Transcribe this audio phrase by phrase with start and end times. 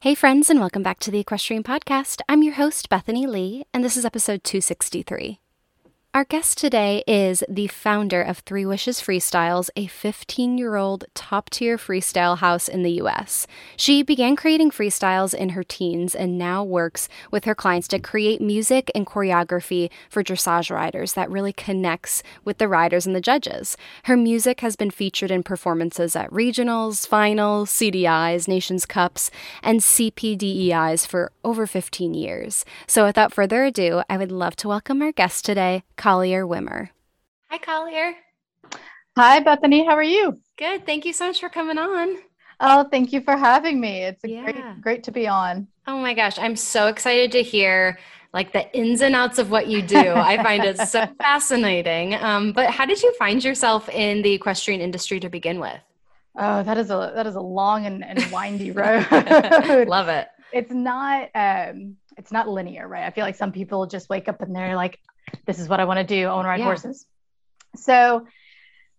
[0.00, 2.20] Hey, friends, and welcome back to the Equestrian Podcast.
[2.28, 5.40] I'm your host, Bethany Lee, and this is episode 263.
[6.14, 11.50] Our guest today is the founder of Three Wishes Freestyles, a 15 year old top
[11.50, 13.46] tier freestyle house in the US.
[13.76, 18.40] She began creating freestyles in her teens and now works with her clients to create
[18.40, 23.76] music and choreography for dressage riders that really connects with the riders and the judges.
[24.04, 29.30] Her music has been featured in performances at regionals, finals, CDIs, Nations Cups,
[29.62, 32.64] and CPEDIs for over 15 years.
[32.86, 35.82] So without further ado, I would love to welcome our guest today.
[35.98, 36.88] Collier Wimmer.
[37.50, 38.14] Hi, Collier.
[39.16, 39.84] Hi, Bethany.
[39.84, 40.40] How are you?
[40.56, 40.86] Good.
[40.86, 42.16] Thank you so much for coming on.
[42.60, 44.04] Oh, thank you for having me.
[44.04, 44.44] It's yeah.
[44.44, 45.66] great, great to be on.
[45.88, 47.98] Oh my gosh, I'm so excited to hear
[48.32, 49.96] like the ins and outs of what you do.
[49.98, 52.14] I find it so fascinating.
[52.14, 55.80] Um, but how did you find yourself in the equestrian industry to begin with?
[56.36, 59.04] Oh, that is a that is a long and, and windy road.
[59.88, 60.28] Love it.
[60.52, 63.04] It's not um, it's not linear, right?
[63.04, 65.00] I feel like some people just wake up and they're like,
[65.46, 66.26] this is what I want to do.
[66.26, 66.66] I want to ride yeah.
[66.66, 67.06] horses.
[67.76, 68.26] So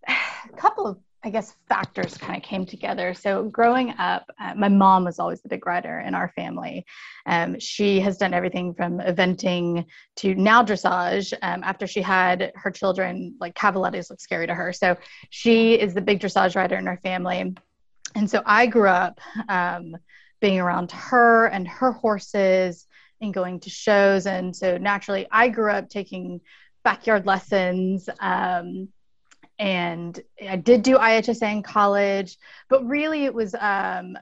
[0.08, 0.12] a
[0.56, 3.12] couple of I guess factors kind of came together.
[3.12, 6.86] So growing up, uh, my mom was always the big rider in our family.
[7.26, 9.84] Um, she has done everything from eventing
[10.16, 11.34] to now dressage.
[11.42, 14.72] Um, after she had her children, like cavalettis look scary to her.
[14.72, 14.96] So
[15.28, 17.54] she is the big dressage rider in our family.
[18.14, 19.96] And so I grew up um,
[20.40, 22.86] being around her and her horses
[23.20, 24.26] and going to shows.
[24.26, 26.40] And so naturally, I grew up taking
[26.84, 28.08] backyard lessons.
[28.20, 28.88] Um,
[29.58, 30.18] and
[30.48, 32.38] I did do IHSA in college,
[32.70, 34.16] but really it was um,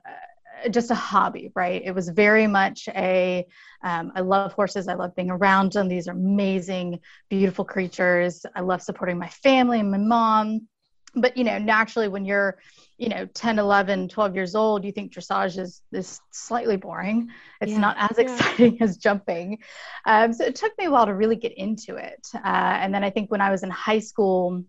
[0.71, 1.81] just a hobby, right?
[1.84, 3.47] It was very much a.
[3.84, 4.89] Um, I love horses.
[4.89, 5.87] I love being around them.
[5.87, 8.45] These are amazing, beautiful creatures.
[8.56, 10.67] I love supporting my family and my mom.
[11.15, 12.59] But, you know, naturally, when you're
[12.99, 17.31] you know 10 11 12 years old you think dressage is is slightly boring.
[17.61, 18.85] It's yeah, not as exciting yeah.
[18.85, 19.59] as jumping.
[20.05, 22.27] Um, so it took me a while to really get into it.
[22.35, 24.65] Uh, and then i think when i was in high school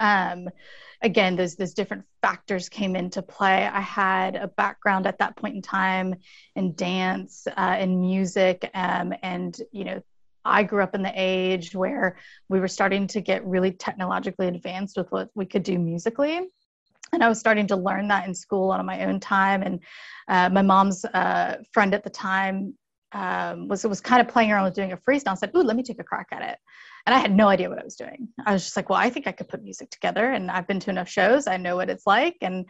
[0.00, 0.48] um,
[1.02, 3.66] again those those different factors came into play.
[3.66, 6.14] I had a background at that point in time
[6.54, 10.02] in dance uh, in music um, and you know
[10.44, 12.16] I grew up in the age where
[12.48, 16.48] we were starting to get really technologically advanced with what we could do musically
[17.12, 19.62] and I was starting to learn that in school on my own time.
[19.62, 19.80] And
[20.28, 22.74] uh, my mom's uh, friend at the time
[23.12, 25.30] um, was was kind of playing around with doing a freestyle.
[25.30, 26.58] and said, "Ooh, let me take a crack at it."
[27.06, 28.28] And I had no idea what I was doing.
[28.44, 30.80] I was just like, "Well, I think I could put music together." And I've been
[30.80, 32.36] to enough shows; I know what it's like.
[32.42, 32.66] And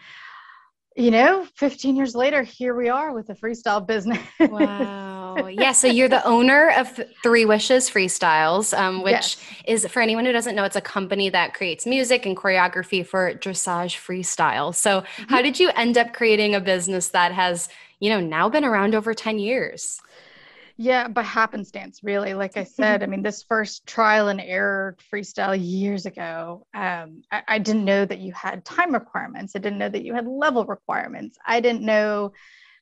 [0.96, 4.18] you know, 15 years later, here we are with the freestyle business.
[4.40, 5.17] wow.
[5.46, 5.72] Yeah.
[5.72, 9.36] So you're the owner of Three Wishes Freestyles, um, which yes.
[9.66, 13.34] is, for anyone who doesn't know, it's a company that creates music and choreography for
[13.34, 14.74] dressage freestyle.
[14.74, 15.24] So, mm-hmm.
[15.24, 17.68] how did you end up creating a business that has,
[18.00, 20.00] you know, now been around over 10 years?
[20.80, 22.34] Yeah, by happenstance, really.
[22.34, 27.42] Like I said, I mean, this first trial and error freestyle years ago, um, I,
[27.48, 29.56] I, didn't know that you had time requirements.
[29.56, 31.36] I didn't know that you had level requirements.
[31.44, 32.32] I didn't know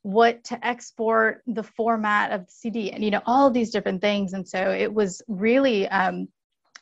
[0.07, 4.33] what to export, the format of the CD, and you know all these different things.
[4.33, 5.89] And so it was really.
[5.89, 6.29] Um,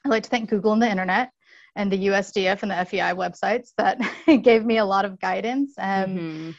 [0.04, 1.30] I like to thank Google and the internet
[1.76, 3.98] and the USDF and the FEI websites that
[4.42, 5.72] gave me a lot of guidance.
[5.78, 6.50] Um, mm-hmm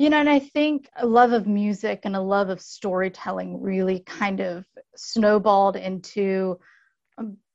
[0.00, 4.00] you know, and I think a love of music and a love of storytelling really
[4.00, 4.64] kind of
[4.96, 6.58] snowballed into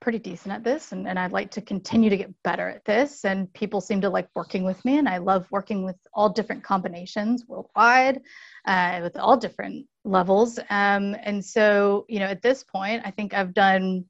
[0.06, 3.26] pretty decent at this and, and I'd like to continue to get better at this.
[3.26, 5.00] And people seem to like working with me.
[5.00, 8.22] And I love working with all different combinations worldwide,
[8.68, 10.60] uh, with all different levels.
[10.70, 14.06] Um, and so, you know, at this point, I think I've done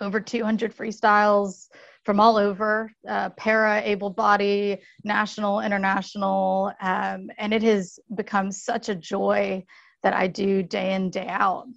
[0.00, 1.68] over 200 freestyles
[2.04, 6.72] from all over uh, para, able body, national, international.
[6.82, 9.64] Um, and it has become such a joy
[10.02, 11.68] that I do day in, day out.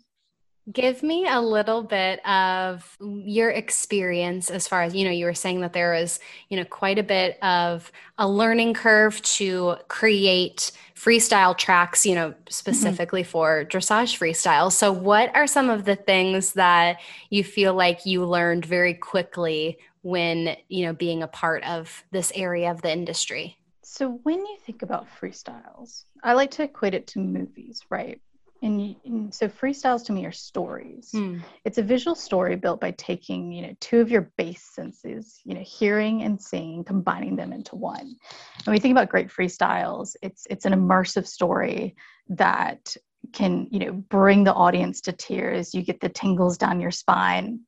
[0.71, 5.33] Give me a little bit of your experience as far as, you know, you were
[5.33, 6.19] saying that there is,
[6.49, 12.29] you know, quite a bit of a learning curve to create freestyle tracks, you know,
[12.29, 12.41] mm-hmm.
[12.49, 13.31] specifically mm-hmm.
[13.31, 14.71] for dressage freestyle.
[14.71, 19.77] So, what are some of the things that you feel like you learned very quickly
[20.03, 24.57] when you know being a part of this area of the industry so when you
[24.65, 28.21] think about freestyles i like to equate it to movies right
[28.63, 31.11] and, and, so freestyles to me are stories.
[31.13, 31.41] Mm.
[31.65, 35.53] it's a visual story built by taking you know two of your base senses you
[35.53, 37.99] know hearing and seeing combining them into one.
[37.99, 41.95] And when we think about great freestyles it's it's an immersive story
[42.29, 42.95] that
[43.31, 45.73] can you know bring the audience to tears.
[45.73, 47.61] You get the tingles down your spine.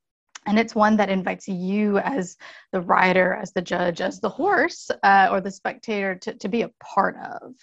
[0.47, 2.37] And it's one that invites you as
[2.71, 6.61] the rider as the judge as the horse uh, or the spectator to, to be
[6.61, 7.55] a part of.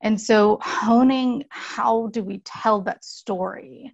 [0.00, 1.44] And so honing
[1.74, 3.92] how do we tell that story?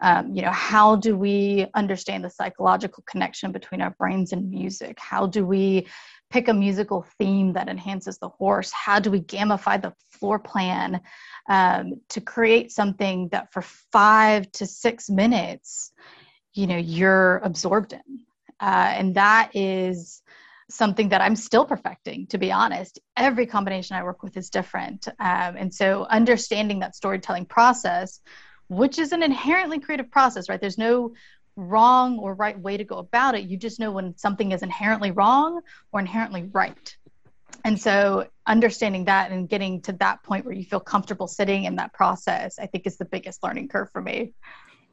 [0.00, 4.98] Um, you know how do we understand the psychological connection between our brains and music?
[4.98, 5.86] How do we
[6.30, 8.72] pick a musical theme that enhances the horse?
[8.72, 11.00] How do we gamify the floor plan
[11.48, 15.92] um, to create something that for five to six minutes
[16.52, 18.20] you know you're absorbed in?
[18.60, 20.22] Uh, and that is
[20.70, 22.98] something that i'm still perfecting to be honest.
[23.16, 25.08] Every combination i work with is different.
[25.08, 28.20] Um, and so understanding that storytelling process
[28.68, 30.60] which is an inherently creative process right?
[30.60, 31.14] There's no
[31.56, 33.48] wrong or right way to go about it.
[33.48, 35.60] You just know when something is inherently wrong
[35.92, 36.96] or inherently right.
[37.64, 41.76] And so understanding that and getting to that point where you feel comfortable sitting in
[41.76, 44.34] that process i think is the biggest learning curve for me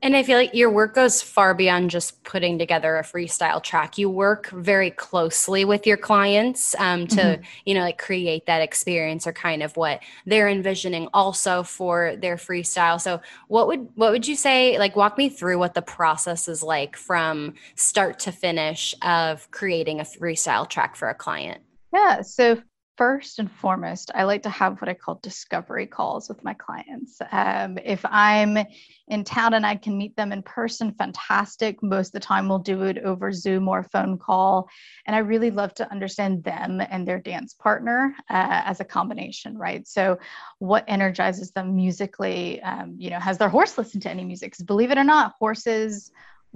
[0.02, 3.98] and I feel like your work goes far beyond just putting together a freestyle track.
[3.98, 7.42] You work very closely with your clients um, to, mm-hmm.
[7.66, 12.36] you know, like create that experience or kind of what they're envisioning also for their
[12.36, 13.02] freestyle.
[13.02, 14.78] So, what would what would you say?
[14.78, 20.00] Like, walk me through what the process is like from start to finish of creating
[20.00, 21.62] a freestyle track for a client.
[21.92, 22.22] Yeah.
[22.22, 22.62] So
[22.98, 27.22] first and foremost, I like to have what I call discovery calls with my clients.
[27.32, 28.58] Um, if I'm
[29.08, 31.82] in town and I can meet them in person, fantastic.
[31.84, 34.68] Most of the time, we'll do it over Zoom or phone call.
[35.06, 39.58] And I really love to understand them and their dance partner uh, as a combination,
[39.58, 39.88] right?
[39.88, 40.18] So,
[40.60, 42.62] what energizes them musically?
[42.64, 44.52] Um, you know, has their horse listened to any music?
[44.52, 46.12] Because believe it or not, horses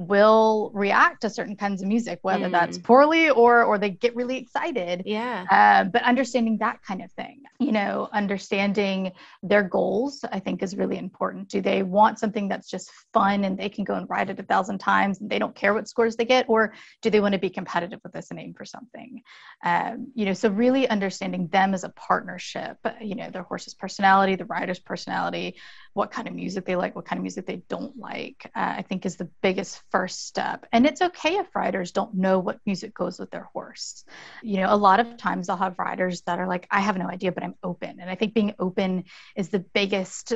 [0.07, 2.51] will react to certain kinds of music whether mm.
[2.51, 5.03] that's poorly or or they get really excited.
[5.06, 5.45] Yeah.
[5.50, 9.12] Uh, but understanding that kind of thing you know understanding
[9.44, 11.48] their goals i think is really important.
[11.48, 14.44] Do they want something that's just fun and they can go and ride it a
[14.44, 16.45] thousand times and they don't care what scores they get?
[16.50, 19.21] Or do they want to be competitive with this and aim for something?
[19.63, 24.36] Um, you know so really understanding them as a partnership you know their horse's personality
[24.36, 25.56] the rider's personality
[25.94, 28.81] what kind of music they like what kind of music they don't like uh, i
[28.81, 30.66] think is the biggest first step.
[30.72, 34.04] And it's okay if riders don't know what music goes with their horse.
[34.42, 37.08] You know, a lot of times I'll have riders that are like, I have no
[37.08, 38.00] idea, but I'm open.
[38.00, 39.06] And I think being open
[39.36, 40.34] is the biggest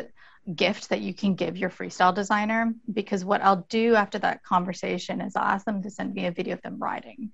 [0.54, 5.22] gift that you can give your freestyle designer because what I'll do after that conversation
[5.22, 7.32] is I'll ask them to send me a video of them riding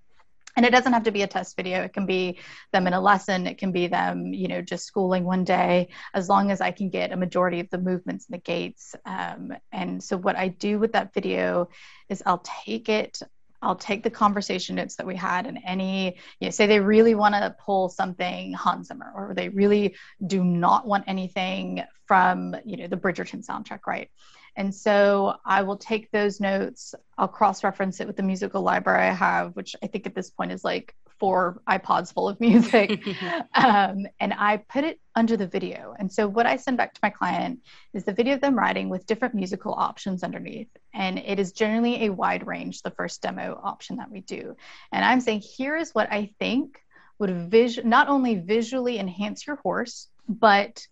[0.56, 1.81] and it doesn't have to be a test video.
[1.81, 2.39] It can be
[2.71, 3.48] them in a lesson.
[3.48, 5.89] It can be them you know just schooling one day.
[6.13, 9.53] As long as i can get a majority of the movements and the gaits um,
[9.71, 11.69] and so what i do with that video
[12.09, 13.21] is i'll take it
[13.61, 17.15] I'll take the conversation notes that we had and any, you know, say they really
[17.15, 22.77] want to pull something Hans Zimmer or they really do not want anything from, you
[22.77, 24.09] know, the Bridgerton soundtrack, right?
[24.55, 29.07] And so I will take those notes, I'll cross reference it with the musical library
[29.07, 33.00] I have, which I think at this point is like four iPods full of music.
[33.53, 35.94] um, and I put it under the video.
[36.00, 37.59] And so what I send back to my client
[37.94, 40.69] is the video of them riding with different musical options underneath.
[40.95, 44.55] And it is generally a wide range, the first demo option that we do.
[44.91, 46.79] And I'm saying, here is what I think
[47.19, 50.88] would vis- not only visually enhance your horse, but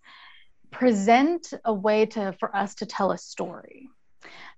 [0.70, 3.90] present a way to for us to tell a story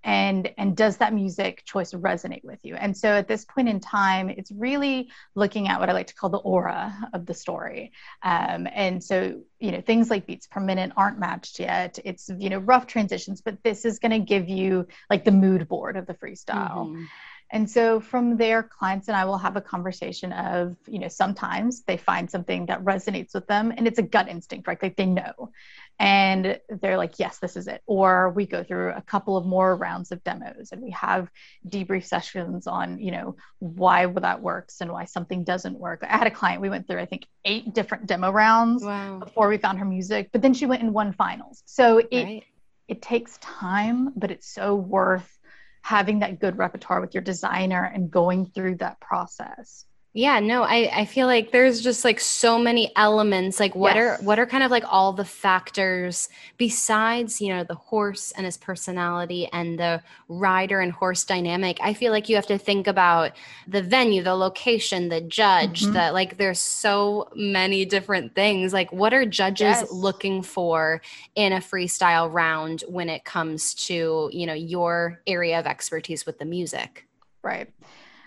[0.04, 2.74] and and does that music choice resonate with you?
[2.74, 6.14] And so at this point in time it's really looking at what i like to
[6.14, 7.92] call the aura of the story.
[8.22, 11.98] Um, and so you know things like beats per minute aren't matched yet.
[12.04, 15.68] It's you know rough transitions but this is going to give you like the mood
[15.68, 16.86] board of the freestyle.
[16.86, 17.04] Mm-hmm.
[17.52, 21.82] And so from there, clients and I will have a conversation of, you know, sometimes
[21.82, 24.82] they find something that resonates with them and it's a gut instinct, right?
[24.82, 25.52] Like they know.
[25.98, 27.82] And they're like, yes, this is it.
[27.84, 31.30] Or we go through a couple of more rounds of demos and we have
[31.68, 36.02] debrief sessions on, you know, why that works and why something doesn't work.
[36.08, 39.18] I had a client, we went through, I think, eight different demo rounds wow.
[39.18, 41.62] before we found her music, but then she went and won finals.
[41.66, 42.44] So it, right.
[42.88, 45.38] it takes time, but it's so worth
[45.82, 49.84] having that good repertoire with your designer and going through that process.
[50.14, 53.58] Yeah, no, I, I feel like there's just like so many elements.
[53.58, 54.20] Like what yes.
[54.20, 56.28] are what are kind of like all the factors
[56.58, 61.78] besides, you know, the horse and his personality and the rider and horse dynamic.
[61.80, 63.32] I feel like you have to think about
[63.66, 65.94] the venue, the location, the judge, mm-hmm.
[65.94, 68.74] that like there's so many different things.
[68.74, 69.90] Like what are judges yes.
[69.90, 71.00] looking for
[71.36, 76.38] in a freestyle round when it comes to, you know, your area of expertise with
[76.38, 77.06] the music?
[77.42, 77.72] Right.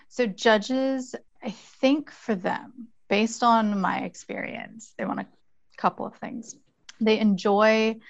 [0.08, 1.14] So judges
[1.46, 5.26] I think for them, based on my experience, they want a
[5.76, 6.56] couple of things.
[7.00, 8.00] They enjoy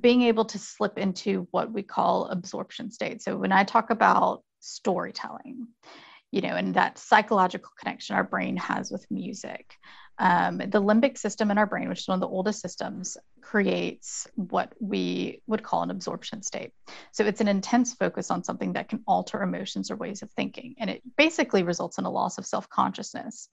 [0.00, 3.22] being able to slip into what we call absorption state.
[3.22, 5.68] So when I talk about storytelling,
[6.36, 9.72] you know, and that psychological connection our brain has with music,
[10.18, 14.26] um, the limbic system in our brain, which is one of the oldest systems, creates
[14.34, 16.72] what we would call an absorption state.
[17.12, 20.74] So it's an intense focus on something that can alter emotions or ways of thinking.
[20.78, 23.48] And it basically results in a loss of self consciousness.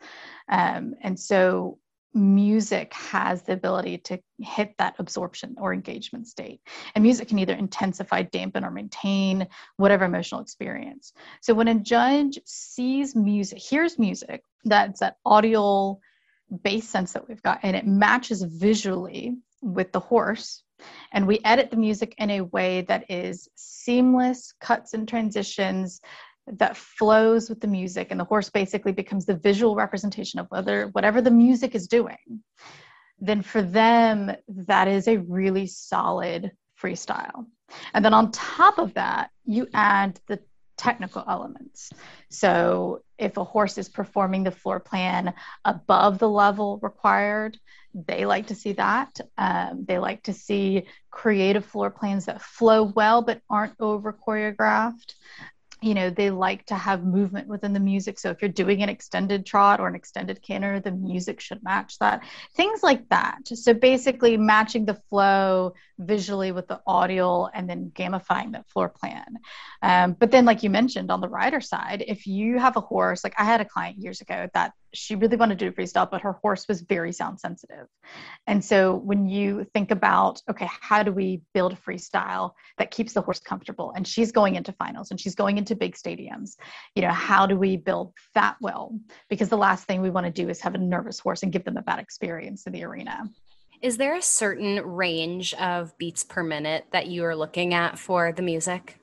[0.50, 1.80] Um, and so
[2.14, 6.62] music has the ability to hit that absorption or engagement state.
[6.96, 11.14] And music can either intensify, dampen, or maintain whatever emotional experience.
[11.42, 16.00] So when a judge sees music, hears music, that's that audio
[16.62, 20.64] base sense that we've got and it matches visually with the horse
[21.12, 26.02] and we edit the music in a way that is seamless cuts and transitions
[26.48, 30.88] that flows with the music and the horse basically becomes the visual representation of whether
[30.88, 32.42] whatever the music is doing
[33.20, 37.46] then for them that is a really solid freestyle
[37.94, 40.40] and then on top of that you add the
[40.78, 41.92] technical elements.
[42.30, 45.34] So, if a horse is performing the floor plan
[45.64, 47.58] above the level required,
[47.94, 49.20] they like to see that.
[49.38, 55.14] Um, they like to see creative floor plans that flow well but aren't over choreographed
[55.84, 58.18] you know they like to have movement within the music.
[58.20, 62.00] So if you're doing an extended trot or an extended canter the music should match
[62.00, 62.24] that.
[62.56, 63.40] Things like that.
[63.48, 69.38] So basically matching the flow visually with the audio and then gamifying that floor plan
[69.82, 73.24] um, but then like you mentioned on the rider side if you have a horse
[73.24, 76.22] like i had a client years ago that she really wanted to do freestyle, but
[76.22, 77.88] her horse was very sound sensitive.
[78.48, 83.14] And so when you think about, okay, how do we build a freestyle that keeps
[83.14, 83.92] the horse comfortable?
[83.96, 86.56] And she's going into finals and she's going into big stadiums.
[86.96, 88.98] You know, how do we build that well?
[89.30, 91.64] Because the last thing we want to do is have a nervous horse and give
[91.64, 93.30] them a bad experience in the arena.
[93.84, 98.32] Is there a certain range of beats per minute that you are looking at for
[98.32, 98.98] the music?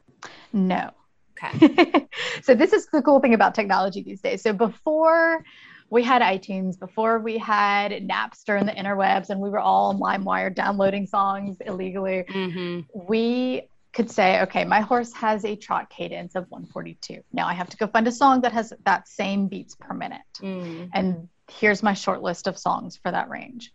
[0.54, 0.90] No.
[1.32, 2.08] Okay.
[2.42, 4.42] so this is the cool thing about technology these days.
[4.42, 5.44] So before
[5.90, 9.99] we had iTunes before we had Napster and the interwebs, and we were all on
[9.99, 12.25] LimeWire downloading songs illegally.
[12.30, 12.80] Mm-hmm.
[13.08, 17.22] We could say, okay, my horse has a trot cadence of 142.
[17.32, 20.20] Now I have to go find a song that has that same beats per minute.
[20.40, 20.90] Mm.
[20.94, 23.72] And here's my short list of songs for that range.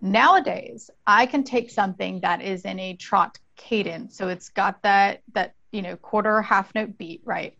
[0.00, 4.16] Nowadays, I can take something that is in a trot cadence.
[4.16, 7.54] So it's got that that, you know, quarter half note beat, right?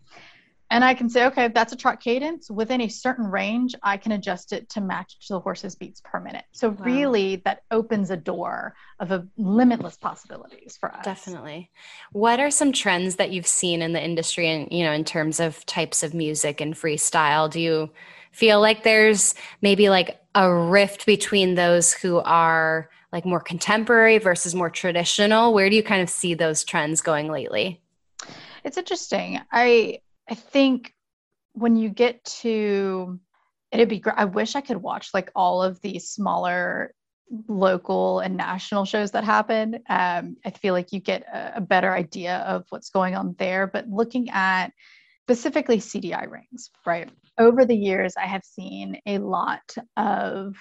[0.70, 3.96] And I can say, okay, if that's a trot cadence within a certain range, I
[3.96, 6.44] can adjust it to match to the horse's beats per minute.
[6.52, 6.84] So wow.
[6.84, 11.04] really that opens a door of a limitless possibilities for us.
[11.04, 11.70] Definitely.
[12.12, 15.40] What are some trends that you've seen in the industry and, you know, in terms
[15.40, 17.50] of types of music and freestyle?
[17.50, 17.90] Do you
[18.32, 24.54] feel like there's maybe like a rift between those who are like more contemporary versus
[24.54, 25.52] more traditional?
[25.52, 27.82] Where do you kind of see those trends going lately?
[28.62, 29.40] It's interesting.
[29.50, 29.98] I
[30.30, 30.94] I think
[31.54, 33.18] when you get to
[33.72, 34.14] it'd be great.
[34.16, 36.94] I wish I could watch like all of these smaller
[37.48, 39.80] local and national shows that happen.
[39.88, 43.66] Um, I feel like you get a, a, better idea of what's going on there.
[43.66, 44.68] But looking at
[45.26, 47.10] specifically CDI rings, right?
[47.38, 50.56] Over the years, I have seen a lot of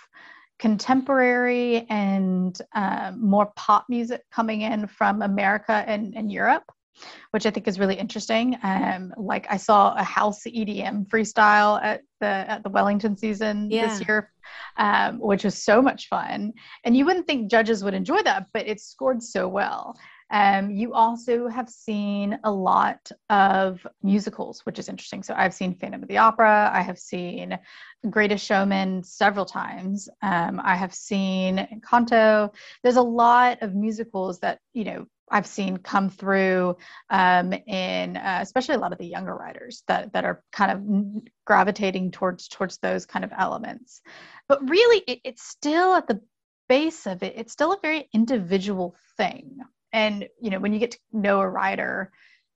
[0.59, 6.63] contemporary and um, more pop music coming in from America and, and Europe
[7.31, 8.57] which I think is really interesting.
[8.63, 13.87] Um, like I saw a house EDM freestyle at the at the Wellington season yeah.
[13.87, 14.31] this year,
[14.77, 16.53] um, which was so much fun.
[16.83, 19.95] And you wouldn't think judges would enjoy that, but it scored so well.
[20.29, 25.23] Um, you also have seen a lot of musicals, which is interesting.
[25.23, 26.69] So I've seen Phantom of the Opera.
[26.73, 27.57] I have seen
[28.09, 30.09] Greatest Showman several times.
[30.21, 32.53] Um, I have seen Encanto.
[32.83, 36.77] There's a lot of musicals that you know I've seen come through
[37.09, 41.23] um, in uh, especially a lot of the younger riders that that are kind of
[41.45, 44.01] gravitating towards towards those kind of elements.
[44.47, 46.21] But really, it, it's still at the
[46.69, 47.33] base of it.
[47.37, 49.59] It's still a very individual thing.
[49.93, 52.11] And you know, when you get to know a rider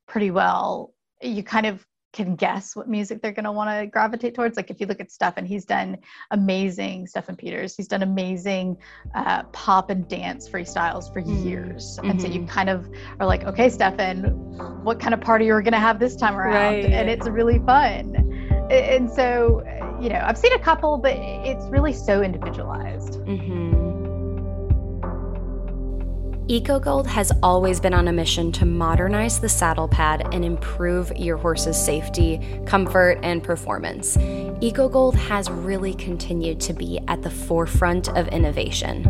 [0.08, 4.36] pretty well, you kind of can guess what music they're going to want to gravitate
[4.36, 4.58] towards.
[4.58, 5.98] Like if you look at Stefan, he's done
[6.32, 8.78] amazing, Stefan Peters, he's done amazing
[9.16, 11.46] uh, pop and dance freestyles for mm.
[11.46, 11.98] years.
[11.98, 12.10] Mm-hmm.
[12.10, 12.50] And so you mm-hmm.
[12.50, 14.24] kind of are like, okay, Stefan,
[14.84, 16.54] what kind of party are we going to have this time around?
[16.54, 16.86] Right.
[16.86, 18.16] And it's really fun.
[18.70, 19.64] And so,
[20.02, 23.14] you know, I've seen a couple, but it's really so individualized.
[23.14, 23.81] Mm-hmm.
[26.52, 31.38] EcoGold has always been on a mission to modernize the saddle pad and improve your
[31.38, 34.18] horse's safety, comfort, and performance.
[34.18, 39.10] EcoGold has really continued to be at the forefront of innovation.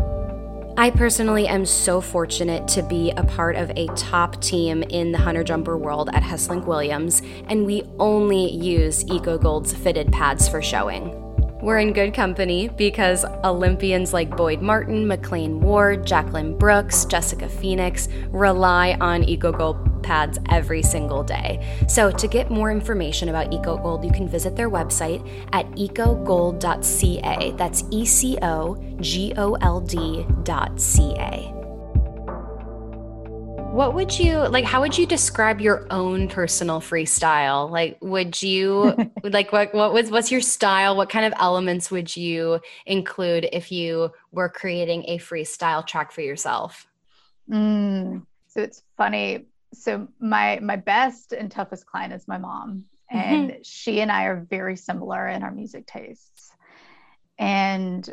[0.76, 5.18] I personally am so fortunate to be a part of a top team in the
[5.18, 11.21] hunter jumper world at Heslink Williams, and we only use EcoGold's fitted pads for showing.
[11.62, 18.08] We're in good company because Olympians like Boyd Martin, McLain Ward, Jacqueline Brooks, Jessica Phoenix
[18.30, 21.64] rely on EcoGold pads every single day.
[21.86, 27.52] So, to get more information about EcoGold, you can visit their website at ecogold.ca.
[27.56, 31.61] That's E C O G O L D.ca.
[33.72, 34.66] What would you like?
[34.66, 37.70] How would you describe your own personal freestyle?
[37.70, 40.94] Like, would you like what what was what's your style?
[40.94, 46.20] What kind of elements would you include if you were creating a freestyle track for
[46.20, 46.86] yourself?
[47.50, 49.46] Mm, so it's funny.
[49.72, 53.62] So my my best and toughest client is my mom, and mm-hmm.
[53.62, 56.52] she and I are very similar in our music tastes.
[57.38, 58.06] And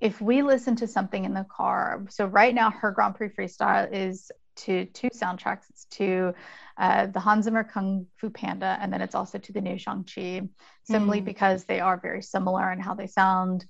[0.00, 3.92] if we listen to something in the car, so right now her Grand Prix freestyle
[3.92, 4.30] is
[4.64, 5.68] to two soundtracks.
[5.70, 6.34] It's to
[6.76, 10.48] uh, the Hans Zimmer Kung Fu Panda, and then it's also to the new Shang-Chi,
[10.84, 11.24] simply mm.
[11.24, 13.66] because they are very similar in how they sound.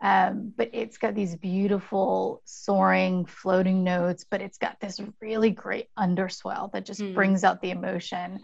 [0.00, 5.86] Um, but it's got these beautiful soaring floating notes but it's got this really great
[5.96, 7.14] underswell that just mm.
[7.14, 8.40] brings out the emotion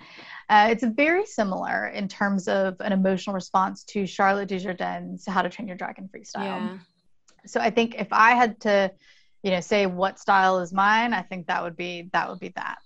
[0.48, 5.50] uh, it's very similar in terms of an emotional response to Charlotte Dujardin's how to
[5.50, 6.78] train your dragon freestyle yeah.
[7.46, 8.90] so i think if i had to
[9.42, 12.52] you know say what style is mine i think that would be that would be
[12.56, 12.78] that.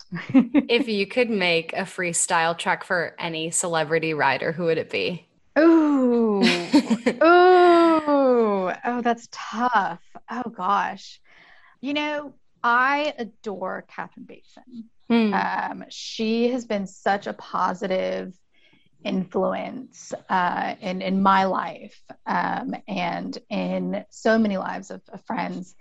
[0.68, 5.26] If you could make a freestyle track for any celebrity rider who would it be?
[5.58, 6.42] Ooh.
[7.22, 8.72] Ooh.
[8.84, 10.02] Oh that's tough.
[10.30, 11.20] Oh gosh.
[11.80, 14.90] You know i adore Katherine Bateson.
[15.08, 15.34] Hmm.
[15.34, 18.32] um, she has been such a positive
[19.04, 25.74] influence uh, in in my life um, and in so many lives of, of friends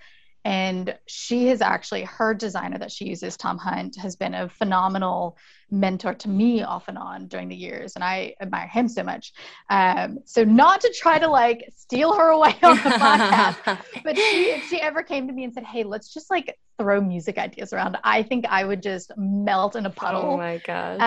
[0.46, 5.38] and she has actually her designer that she uses tom hunt has been a phenomenal
[5.74, 7.96] mentor to me off and on during the years.
[7.96, 9.34] And i admire him so much.
[9.70, 14.52] Um, so not to try to like steal her away on the podcast but she,
[14.52, 17.74] if she ever came to me and said hey let's just like throw music ideas
[17.74, 20.34] around i think i would just melt in a puddle.
[20.34, 21.00] oh my gosh.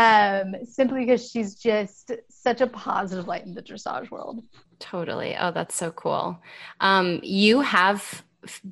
[0.44, 4.42] Um, simply because she's just such a positive light in the dressage world.
[4.78, 5.36] Totally.
[5.38, 6.38] Oh that's so cool.
[6.80, 8.24] Um, you have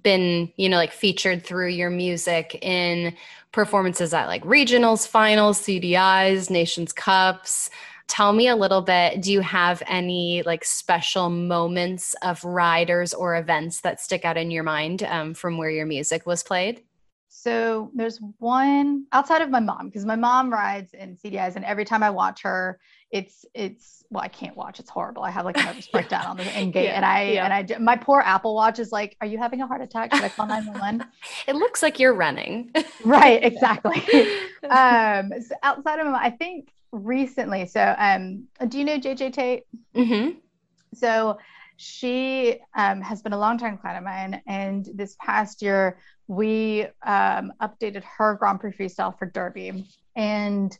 [0.02, 3.14] been, you know, like featured through your music in
[3.52, 7.70] performances at like regionals, finals, CDIs, Nations Cups.
[8.06, 9.22] Tell me a little bit.
[9.22, 14.50] Do you have any like special moments of riders or events that stick out in
[14.50, 16.82] your mind um, from where your music was played?
[17.28, 21.84] So there's one outside of my mom because my mom rides in CDIs, and every
[21.84, 22.78] time I watch her,
[23.14, 24.80] it's it's well, I can't watch.
[24.80, 25.22] It's horrible.
[25.22, 27.44] I have like a nervous breakdown on the end gate, yeah, and I yeah.
[27.44, 30.12] and I my poor Apple Watch is like, "Are you having a heart attack?
[30.12, 31.06] Should I call nine one one?"
[31.46, 32.72] It looks like you're running.
[33.04, 34.02] right, exactly.
[34.68, 37.66] um, so outside of I think recently.
[37.66, 39.62] So, um, do you know JJ Tate?
[39.94, 40.38] Mm-hmm.
[40.94, 41.38] So
[41.76, 46.86] she um, has been a long time client of mine, and this past year we
[47.06, 49.86] um, updated her Grand Prix freestyle for Derby.
[50.16, 50.76] And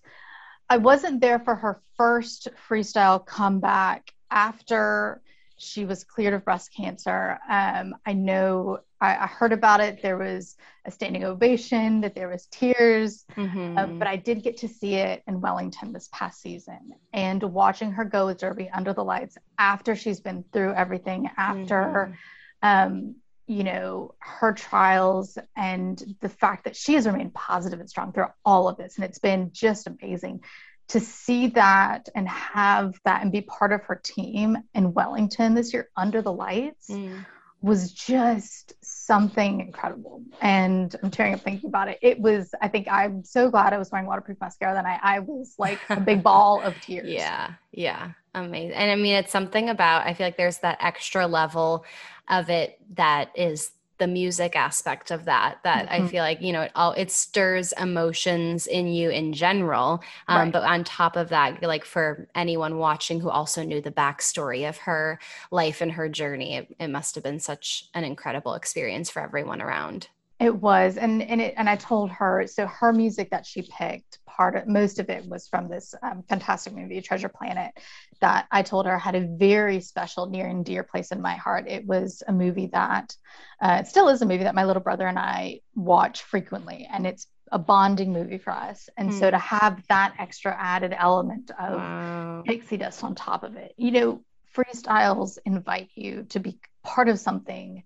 [0.75, 5.23] I wasn't there for her first freestyle comeback after
[5.57, 7.39] she was cleared of breast cancer.
[7.49, 10.03] Um, I know I, I, heard about it.
[10.03, 13.79] There was a standing ovation, that there was tears, mm-hmm.
[13.79, 16.95] uh, but I did get to see it in Wellington this past season.
[17.13, 22.17] And watching her go with Derby under the lights after she's been through everything, after
[22.65, 22.95] mm-hmm.
[22.95, 23.15] um,
[23.47, 28.27] you know her trials and the fact that she has remained positive and strong through
[28.45, 30.41] all of this and it's been just amazing
[30.89, 35.73] to see that and have that and be part of her team in Wellington this
[35.73, 37.25] year under the lights mm.
[37.65, 40.23] Was just something incredible.
[40.43, 41.99] And I'm tearing up thinking about it.
[42.03, 45.21] It was, I think I'm so glad I was wearing waterproof mascara that I, I
[45.21, 47.09] was like a big ball of tears.
[47.09, 47.53] Yeah.
[47.73, 48.11] Yeah.
[48.35, 48.77] Amazing.
[48.77, 51.87] And I mean, it's something about, I feel like there's that extra level
[52.29, 56.05] of it that is the music aspect of that that mm-hmm.
[56.05, 60.39] i feel like you know it all it stirs emotions in you in general um,
[60.39, 60.53] right.
[60.53, 64.77] but on top of that like for anyone watching who also knew the backstory of
[64.79, 65.19] her
[65.51, 69.63] life and her journey it, it must have been such an incredible experience for everyone
[69.63, 70.09] around
[70.41, 74.19] it was, and and it, and I told her so her music that she picked,
[74.37, 77.73] part of most of it was from this um, fantastic movie, Treasure Planet,
[78.21, 81.67] that I told her had a very special, near and dear place in my heart.
[81.69, 83.17] It was a movie that
[83.61, 87.07] uh, it still is a movie that my little brother and I watch frequently, and
[87.07, 88.89] it's a bonding movie for us.
[88.97, 89.19] And mm.
[89.19, 92.43] so to have that extra added element of wow.
[92.45, 97.19] pixie dust on top of it, you know, freestyles invite you to be part of
[97.19, 97.83] something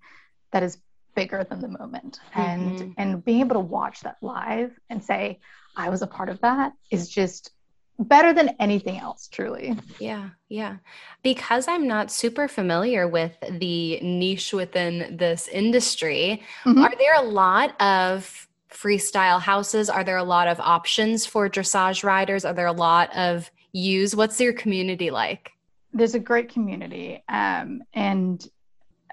[0.53, 0.79] that is
[1.15, 2.91] bigger than the moment and mm-hmm.
[2.97, 5.41] and being able to watch that live and say
[5.79, 7.53] i was a part of that is just
[8.01, 9.77] better than anything else truly.
[9.99, 10.77] Yeah yeah.
[11.23, 16.85] Because i'm not super familiar with the niche within this industry mm-hmm.
[16.85, 19.89] are there a lot of freestyle houses?
[19.91, 22.45] Are there a lot of options for dressage riders?
[22.45, 24.15] Are there a lot of use?
[24.15, 25.53] What's your community like?
[25.93, 28.47] There's a great community um, and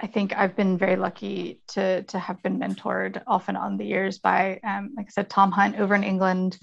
[0.01, 4.19] I think I've been very lucky to to have been mentored often on the years
[4.19, 6.59] by, um, like I said, Tom Hunt over in England,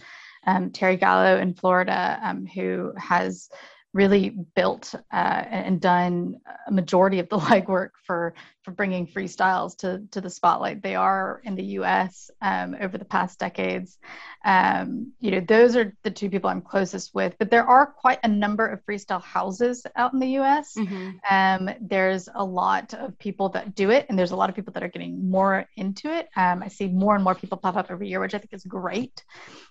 [0.47, 3.49] um, Terry Gallo in Florida, um, who has
[3.95, 10.03] really built uh, and done a majority of the legwork for for bringing freestyles to
[10.12, 10.83] to the spotlight.
[10.83, 12.31] They are in the U.S.
[12.40, 13.98] Um, over the past decades.
[14.44, 17.35] Um, you know, those are the two people I'm closest with.
[17.38, 20.75] But there are quite a number of freestyle houses out in the U.S.
[20.77, 21.11] Mm-hmm.
[21.31, 24.72] Um, there's a lot of people that do it, and there's a lot of people
[24.75, 26.29] that are getting more into it.
[26.37, 28.64] Um, I see more and more people pop up every year, which I think is
[28.64, 29.25] great.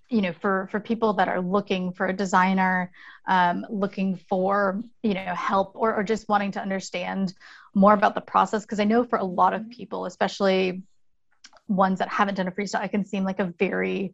[0.09, 2.91] You know, for for people that are looking for a designer,
[3.27, 7.33] um, looking for you know help, or, or just wanting to understand
[7.73, 10.83] more about the process because I know for a lot of people, especially
[11.67, 14.13] ones that haven't done a freestyle, it can seem like a very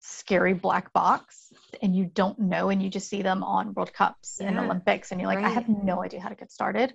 [0.00, 4.38] scary black box and you don't know and you just see them on World Cups
[4.40, 4.48] yeah.
[4.48, 5.46] and Olympics and you're like, right.
[5.46, 6.94] I have no idea how to get started.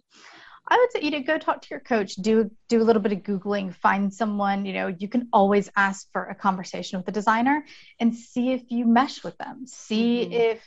[0.66, 3.12] I would say, you know, go talk to your coach, do do a little bit
[3.12, 7.12] of Googling, find someone, you know, you can always ask for a conversation with the
[7.12, 7.66] designer
[8.00, 9.68] and see if you mesh with them.
[9.68, 10.34] See mm-hmm.
[10.34, 10.66] if,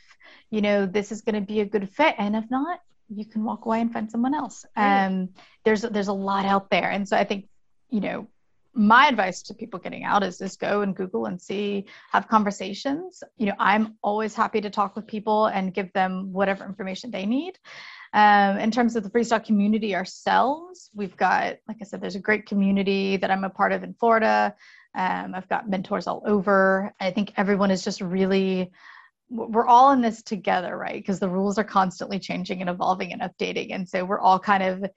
[0.51, 2.13] you know, this is going to be a good fit.
[2.19, 4.65] And if not, you can walk away and find someone else.
[4.75, 5.29] Um,
[5.63, 7.47] there's there's a lot out there, and so I think
[7.89, 8.27] you know
[8.77, 13.23] my advice to people getting out is just go and Google and see, have conversations.
[13.37, 17.25] You know, I'm always happy to talk with people and give them whatever information they
[17.25, 17.57] need.
[18.13, 22.19] Um, in terms of the freestyle community ourselves, we've got, like I said, there's a
[22.19, 24.55] great community that I'm a part of in Florida.
[24.95, 26.93] Um, I've got mentors all over.
[26.99, 28.71] I think everyone is just really
[29.29, 30.95] we're all in this together, right?
[30.95, 33.73] Because the rules are constantly changing and evolving and updating.
[33.73, 34.89] And so we're all kind of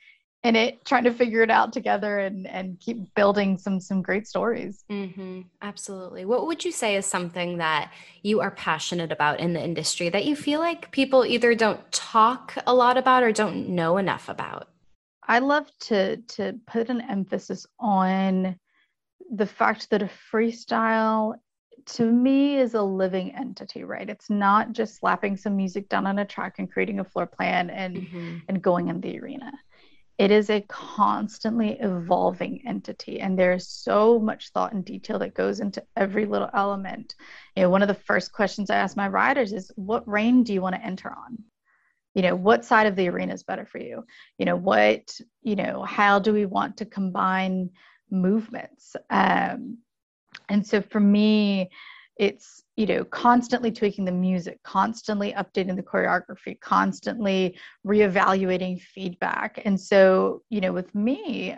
[0.43, 4.27] in it trying to figure it out together and and keep building some some great
[4.27, 5.43] stories mm-hmm.
[5.61, 10.09] absolutely what would you say is something that you are passionate about in the industry
[10.09, 14.29] that you feel like people either don't talk a lot about or don't know enough
[14.29, 14.69] about
[15.29, 18.57] i love to to put an emphasis on
[19.33, 21.35] the fact that a freestyle
[21.87, 24.09] to me is a living entity right?
[24.09, 27.71] It's not just slapping some music down on a track and creating a floor plan
[27.71, 28.37] and mm-hmm.
[28.49, 29.53] and going in the arena.
[30.19, 35.61] It is a constantly evolving entity and there's so much thought and detail that goes
[35.61, 37.15] into every little element.
[37.57, 40.53] You know one of the first questions i ask my riders is what rein do
[40.53, 41.43] you want to enter on?
[42.15, 44.05] You know what side of the arena is better for you?
[44.39, 47.71] You know what you know how do we want to combine
[48.11, 48.97] movements?
[49.09, 49.79] Um,
[50.51, 51.71] and so for me
[52.17, 59.81] it's you know constantly tweaking the music constantly updating the choreography constantly reevaluating feedback and
[59.81, 61.57] so you know with me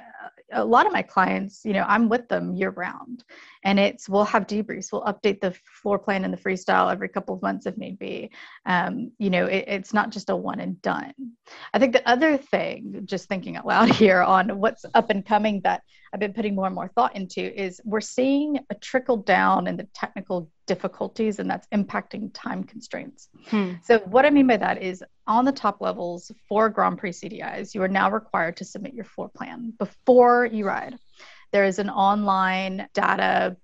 [0.52, 3.24] a lot of my clients, you know, I'm with them year round
[3.64, 7.34] and it's, we'll have debriefs, we'll update the floor plan and the freestyle every couple
[7.34, 8.30] of months if need be.
[8.66, 11.12] Um, you know, it, it's not just a one and done.
[11.72, 15.60] I think the other thing, just thinking out loud here on what's up and coming
[15.64, 19.66] that I've been putting more and more thought into is we're seeing a trickle down
[19.66, 23.28] in the technical difficulties and that's impacting time constraints.
[23.46, 23.74] Hmm.
[23.82, 27.74] So what I mean by that is on the top levels for Grand Prix CDIs,
[27.74, 30.98] you are now required to submit your floor plan before you ride.
[31.50, 33.56] There is an online data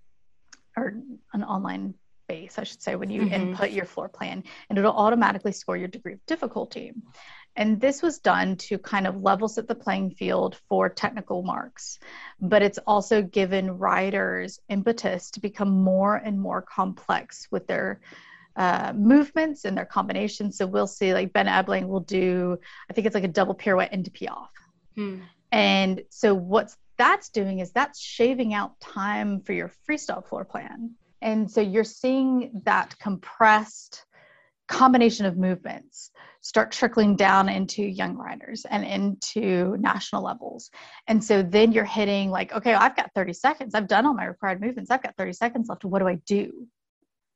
[0.76, 0.94] or
[1.32, 1.94] an online
[2.28, 3.34] base, I should say, when you mm-hmm.
[3.34, 6.92] input your floor plan, and it'll automatically score your degree of difficulty.
[7.58, 11.98] And this was done to kind of level set the playing field for technical marks,
[12.40, 18.00] but it's also given riders impetus to become more and more complex with their
[18.54, 20.56] uh, movements and their combinations.
[20.56, 23.92] So we'll see like Ben Ebeling will do, I think it's like a double pirouette
[23.92, 24.50] into piaffe.
[24.94, 25.22] Hmm.
[25.50, 30.94] And so what's that's doing is that's shaving out time for your freestyle floor plan.
[31.20, 34.04] And so you're seeing that compressed
[34.68, 40.70] combination of movements start trickling down into young riders and into national levels.
[41.06, 43.74] And so then you're hitting like, okay, I've got 30 seconds.
[43.74, 44.90] I've done all my required movements.
[44.90, 45.84] I've got 30 seconds left.
[45.84, 46.68] What do I do?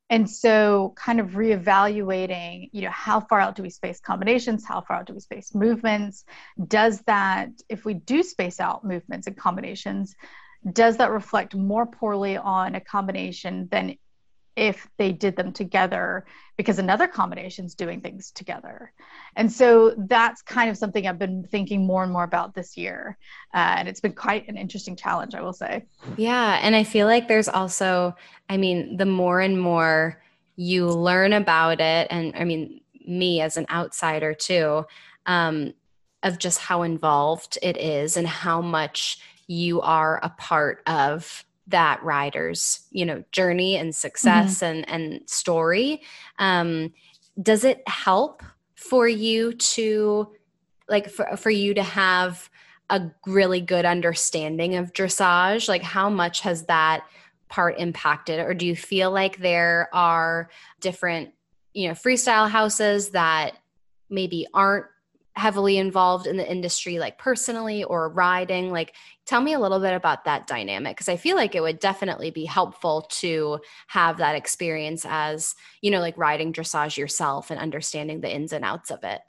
[0.08, 4.64] And so kind of reevaluating, you know, how far out do we space combinations?
[4.64, 6.24] How far out do we space movements?
[6.68, 10.14] Does that, if we do space out movements and combinations,
[10.70, 13.96] does that reflect more poorly on a combination than
[14.56, 18.92] if they did them together because another combination is doing things together.
[19.36, 23.16] And so that's kind of something i've been thinking more and more about this year.
[23.54, 25.84] Uh, and it's been quite an interesting challenge i will say.
[26.16, 28.14] Yeah and i feel like there's also
[28.48, 30.22] i mean the more and more
[30.56, 34.84] you learn about it and i mean me as an outsider too
[35.26, 35.72] um,
[36.22, 42.02] of just how involved it is and how much you are a part of that
[42.02, 44.64] rider's you know journey and success mm-hmm.
[44.64, 46.02] and and story
[46.38, 46.92] um
[47.40, 48.42] does it help
[48.74, 50.28] for you to
[50.88, 52.50] like for, for you to have
[52.90, 57.04] a really good understanding of dressage like how much has that
[57.48, 61.30] part impacted or do you feel like there are different
[61.74, 63.56] you know freestyle houses that
[64.10, 64.86] maybe aren't
[65.34, 69.94] heavily involved in the industry like personally or riding like tell me a little bit
[69.94, 74.36] about that dynamic because i feel like it would definitely be helpful to have that
[74.36, 79.02] experience as you know like riding dressage yourself and understanding the ins and outs of
[79.04, 79.20] it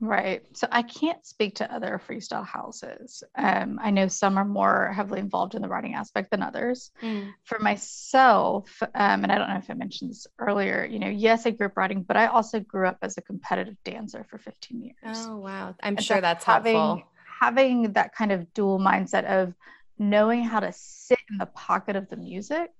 [0.00, 0.42] Right.
[0.54, 3.22] So I can't speak to other freestyle houses.
[3.36, 6.90] Um, I know some are more heavily involved in the riding aspect than others.
[7.02, 7.34] Mm.
[7.44, 11.44] For myself, um, and I don't know if I mentioned this earlier, you know, yes,
[11.44, 14.82] I grew up riding, but I also grew up as a competitive dancer for 15
[14.82, 14.94] years.
[15.04, 15.74] Oh, wow.
[15.82, 17.06] I'm and sure so that's having, helpful.
[17.40, 19.54] Having that kind of dual mindset of
[19.98, 22.70] knowing how to sit in the pocket of the music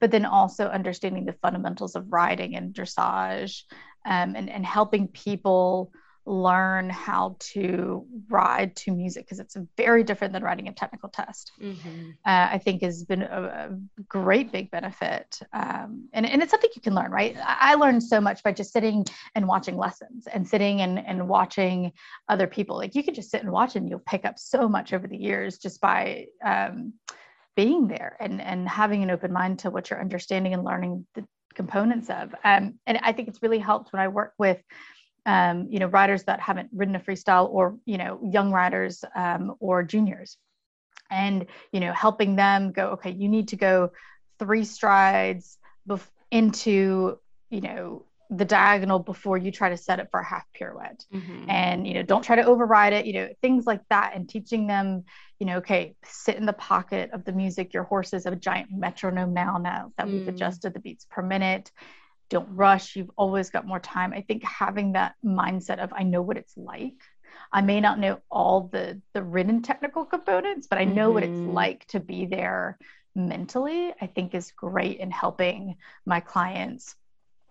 [0.00, 3.62] but then also understanding the fundamentals of riding and dressage
[4.04, 5.92] um, and, and helping people
[6.26, 11.52] learn how to ride to music because it's very different than riding a technical test.
[11.60, 12.10] Mm-hmm.
[12.24, 16.70] Uh, I think has been a, a great big benefit, um, and and it's something
[16.74, 17.10] you can learn.
[17.10, 21.28] Right, I learned so much by just sitting and watching lessons and sitting and and
[21.28, 21.92] watching
[22.28, 22.76] other people.
[22.76, 25.18] Like you can just sit and watch, and you'll pick up so much over the
[25.18, 26.26] years just by.
[26.44, 26.94] Um,
[27.56, 31.24] being there and and having an open mind to what you're understanding and learning the
[31.54, 34.60] components of um, and i think it's really helped when i work with
[35.26, 39.54] um, you know, riders that haven't ridden a freestyle or, you know, young riders um,
[39.60, 40.36] or juniors.
[41.10, 43.92] And, you know, helping them go, okay, you need to go
[44.38, 45.58] three strides
[45.88, 47.18] bef- into,
[47.50, 51.04] you know, the diagonal before you try to set it for a half pirouette.
[51.12, 51.48] Mm-hmm.
[51.48, 54.12] And, you know, don't try to override it, you know, things like that.
[54.14, 55.04] And teaching them,
[55.38, 57.74] you know, okay, sit in the pocket of the music.
[57.74, 60.12] Your horse is a giant metronome now, now that mm.
[60.12, 61.70] we've adjusted the beats per minute
[62.34, 66.20] don't rush you've always got more time i think having that mindset of i know
[66.20, 67.00] what it's like
[67.52, 71.14] i may not know all the the written technical components but i know mm-hmm.
[71.14, 71.52] what it's mm-hmm.
[71.52, 72.76] like to be there
[73.14, 76.96] mentally i think is great in helping my clients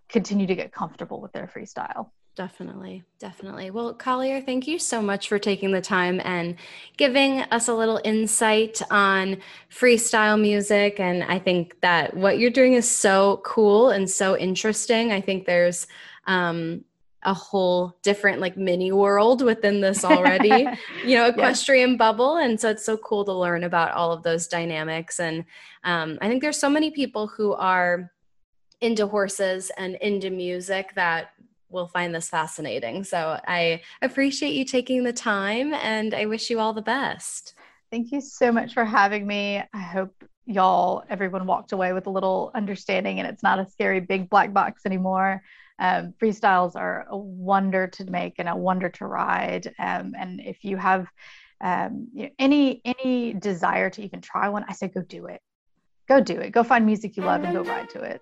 [0.10, 3.70] continue to get comfortable with their freestyle Definitely, definitely.
[3.70, 6.56] Well, Collier, thank you so much for taking the time and
[6.98, 9.38] giving us a little insight on
[9.72, 11.00] freestyle music.
[11.00, 15.12] And I think that what you're doing is so cool and so interesting.
[15.12, 15.86] I think there's
[16.26, 16.84] um,
[17.22, 20.68] a whole different, like, mini world within this already,
[21.06, 21.98] you know, equestrian yeah.
[21.98, 22.38] bubble.
[22.38, 25.20] And so it's so cool to learn about all of those dynamics.
[25.20, 25.46] And
[25.84, 28.12] um, I think there's so many people who are
[28.84, 31.30] into horses and into music that
[31.74, 33.04] will find this fascinating.
[33.04, 37.56] So I appreciate you taking the time and I wish you all the best.
[37.92, 39.62] Thank you so much for having me.
[39.74, 40.14] I hope
[40.46, 44.54] y'all, everyone walked away with a little understanding and it's not a scary big black
[44.54, 45.44] box anymore.
[45.80, 49.74] Um, freestyles are a wonder to make and a wonder to ride.
[49.80, 51.08] Um, and if you have
[51.62, 55.42] um, you know, any any desire to even try one, I say go do it.
[56.10, 56.52] Go do it.
[56.52, 58.22] Go find music you love and go ride to it.